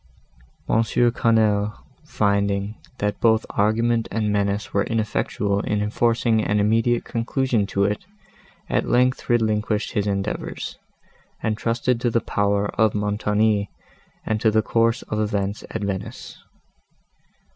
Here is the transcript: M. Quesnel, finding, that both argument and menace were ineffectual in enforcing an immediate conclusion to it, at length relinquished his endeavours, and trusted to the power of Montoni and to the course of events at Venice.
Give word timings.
M. 0.67 0.81
Quesnel, 0.83 1.75
finding, 2.05 2.73
that 2.97 3.19
both 3.19 3.45
argument 3.51 4.07
and 4.09 4.31
menace 4.31 4.73
were 4.73 4.83
ineffectual 4.83 5.59
in 5.59 5.79
enforcing 5.79 6.43
an 6.43 6.59
immediate 6.59 7.05
conclusion 7.05 7.67
to 7.67 7.83
it, 7.83 8.03
at 8.67 8.89
length 8.89 9.29
relinquished 9.29 9.91
his 9.91 10.07
endeavours, 10.07 10.79
and 11.43 11.55
trusted 11.55 12.01
to 12.01 12.09
the 12.09 12.19
power 12.19 12.69
of 12.81 12.95
Montoni 12.95 13.69
and 14.25 14.41
to 14.41 14.49
the 14.49 14.63
course 14.63 15.03
of 15.03 15.19
events 15.19 15.63
at 15.69 15.83
Venice. 15.83 16.39